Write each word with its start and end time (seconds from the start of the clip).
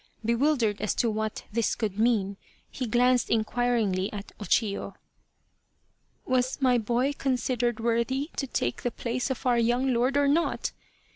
Bewildered 0.25 0.81
as 0.81 0.95
to 0.95 1.11
what 1.11 1.43
this 1.53 1.75
could 1.75 1.99
mean, 1.99 2.35
he 2.71 2.87
glanced 2.87 3.29
inquiringly 3.29 4.11
at 4.11 4.31
O 4.39 4.45
Chiyo." 4.45 4.95
Was 6.25 6.59
my 6.59 6.79
boy 6.79 7.13
considered 7.13 7.79
worthy 7.79 8.31
to 8.37 8.47
take 8.47 8.81
the 8.81 8.89
place 8.89 9.29
of 9.29 9.45
our 9.45 9.59
young 9.59 9.93
lord 9.93 10.17
or 10.17 10.27
not 10.27 10.71